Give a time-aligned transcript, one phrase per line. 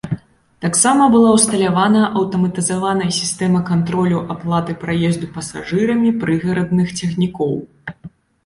[0.65, 7.53] Таксама была ўсталяваная аўтаматызаваная сістэма кантролю аплаты праезду пасажырамі прыгарадных цягнікоў.